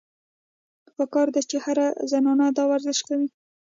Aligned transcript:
پکار 0.95 1.27
ده 1.35 1.41
چې 1.49 1.57
هره 1.65 1.87
زنانه 2.11 2.45
دا 2.57 2.63
ورزش 2.71 2.99
کوي- 3.07 3.27